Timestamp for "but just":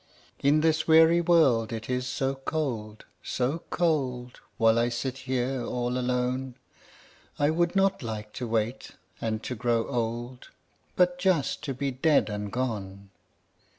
10.95-11.63